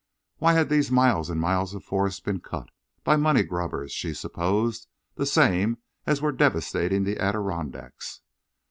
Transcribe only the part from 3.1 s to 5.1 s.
money grubbers, she supposed,